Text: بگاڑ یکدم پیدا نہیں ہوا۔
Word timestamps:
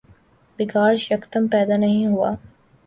بگاڑ 0.59 0.93
یکدم 1.11 1.47
پیدا 1.47 1.75
نہیں 1.77 2.05
ہوا۔ 2.07 2.31